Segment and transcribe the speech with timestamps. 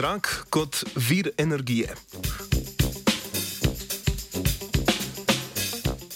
[0.00, 1.94] HAK kot vir energije.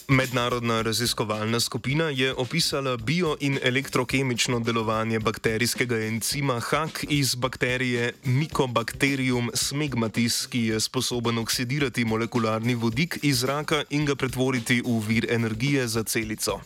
[0.09, 9.51] Mednarodna raziskovalna skupina je opisala bio- in elektrokemično delovanje bakterijskega encima HAK iz bakterije Mycobacterium
[9.55, 15.89] smegmatis, ki je sposoben oksidirati molekularni vodik iz zraka in ga pretvoriti v vir energije
[15.89, 16.61] za celico.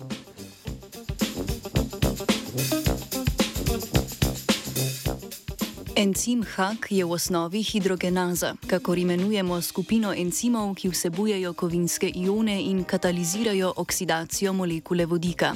[6.01, 12.85] Encim HAK je v osnovi hidrogenaza, kakor imenujemo skupino encimov, ki vsebujejo kovinske ione in
[12.89, 15.53] katalizirajo oksidacijo molekule vodika.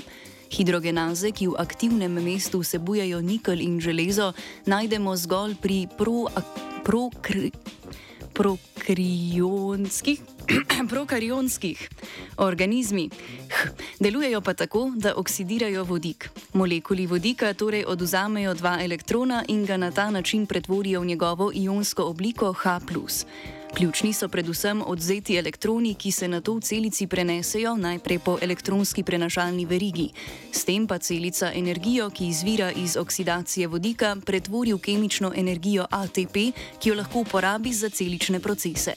[0.52, 4.34] Hidrogenaze, ki v aktivnem mestu vsebujejo nikelj in železo,
[4.68, 6.52] najdemo zgolj pri prokrionskih.
[6.84, 8.03] Pro
[8.34, 10.20] prokarionskih
[12.48, 13.10] organizmih.
[14.00, 16.30] Delujejo pa tako, da oksidirajo vodik.
[16.52, 22.04] Molekuli vodika torej oduzamejo dva elektrona in ga na ta način pretvorijo v njegovo ionsko
[22.04, 22.80] obliko H.
[23.74, 29.02] Ključni so predvsem odzeti elektroni, ki se na to v celici prenesejo najprej po elektronski
[29.02, 30.12] prenašalni verigi.
[30.52, 36.52] S tem pa celica energijo, ki izvira iz oksidacije vodika, pretvori v kemično energijo ATP,
[36.78, 38.94] ki jo lahko uporabi za celične procese.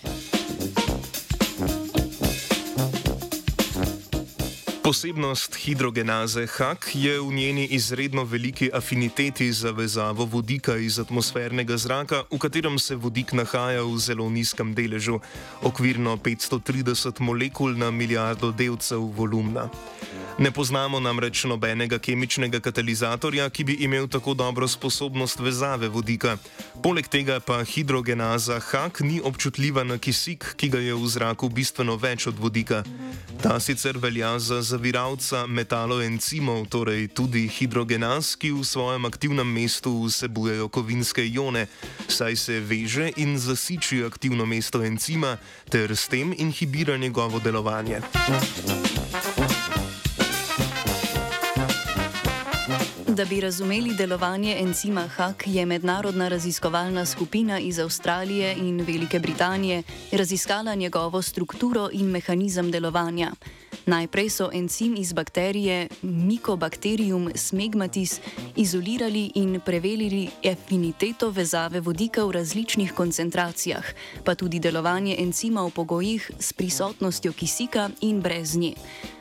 [4.88, 12.24] Posebnost hidrogenaze HAK je v njeni izredno veliki afiniteti za vezavo vodika iz atmosfernega zraka,
[12.32, 15.20] v katerem se vodik nahaja v zelo nizkem deležu,
[15.62, 19.68] okvirno 530 molekul na milijardo delcev volumna.
[20.40, 26.38] Ne poznamo namreč nobenega kemičnega katalizatorja, ki bi imel tako dobro sposobnost vezave vodika.
[26.84, 31.98] Poleg tega pa hidrogenaza HAK ni občutljiva na kisik, ki ga je v zraku bistveno
[31.98, 32.84] več od vodika.
[33.42, 40.70] Ta sicer velja za zaviralca metaloencimov, torej tudi hidrogenaz, ki v svojem aktivnem mestu vsebujejo
[40.70, 41.66] kovinske ione,
[42.06, 48.06] saj se veže in zasiči aktivno mesto encima ter s tem inhibira njegovo delovanje.
[53.18, 59.84] Da bi razumeli delovanje encima HAK, je mednarodna raziskovalna skupina iz Avstralije in Velike Britanije
[60.12, 63.32] raziskala njegovo strukturo in mehanizem delovanja.
[63.86, 68.20] Najprej so encim iz bakterije Mycobacterium smegmatis
[68.56, 73.86] izolirali in preverili afiniteto vezave vodika v različnih koncentracijah,
[74.24, 78.74] pa tudi delovanje encima v pogojih s prisotnostjo kisika in brez nje.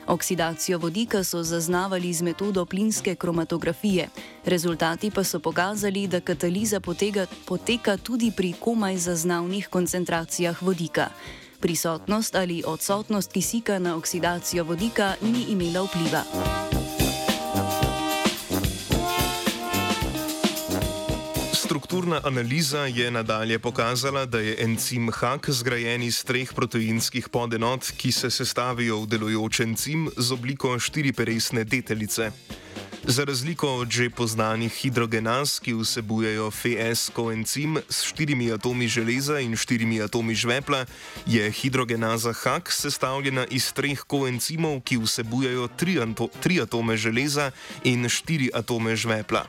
[0.07, 4.09] Oksidacijo vodika so zaznavali z metodo plinske kromatografije,
[4.45, 11.09] rezultati pa so pokazali, da kataliza potega, poteka tudi pri komaj zaznavnih koncentracijah vodika.
[11.59, 16.23] Prisotnost ali odsotnost kisika na oksidacijo vodika ni imela vpliva.
[21.53, 28.11] Strukturna analiza je nadalje pokazala, da je encim HAK zgrajen iz treh proteinskih podenot, ki
[28.11, 32.31] se sestavijo v delujoč encim z obliko štiriperesne detelice.
[33.07, 39.55] Za razliko od že poznanih hidrogenaz, ki vsebujejo FS koencim s štirimi atomi železa in
[39.55, 40.85] štirimi atomi žvepla,
[41.25, 45.95] je hidrogenaza HAK sestavljena iz treh koencimov, ki vsebujejo tri,
[46.43, 47.51] tri atome železa
[47.83, 49.47] in štiri atome žvepla.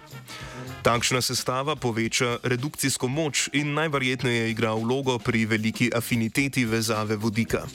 [0.82, 7.66] Takšna sestava poveča redukcijsko moč in najverjetneje igra vlogo pri veliki afiniteti vezave vodika.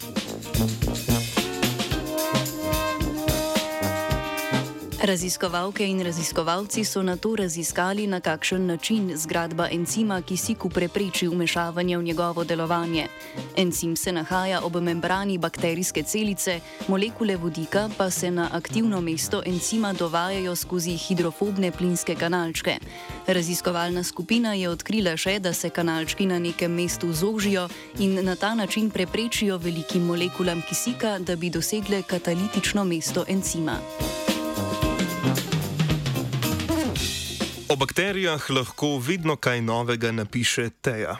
[5.13, 11.97] Raziskovalke in raziskovalci so na to raziskali, na kakšen način zgradba encima kisiku prepreči umešavanje
[11.97, 13.07] v njegovo delovanje.
[13.55, 19.93] Encim se nahaja ob membrani bakterijske celice, molekule vodika pa se na aktivno mesto encima
[19.93, 22.77] dovajajo skozi hidrofobne plinske kanalčke.
[23.27, 27.69] Raziskovalna skupina je odkrila še, da se kanalčki na nekem mestu zožijo
[27.99, 33.77] in na ta način preprečijo velikim molekulam kisika, da bi dosegle katalitično mesto encima.
[37.73, 41.15] O bakterijah lahko vedno kaj novega napiše Teja.